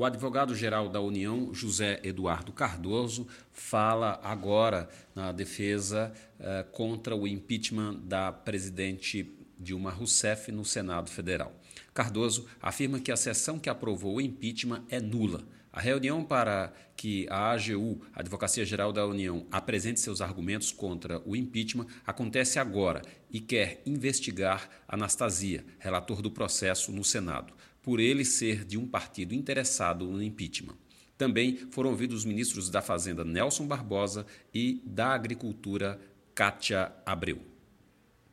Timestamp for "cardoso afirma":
11.92-12.98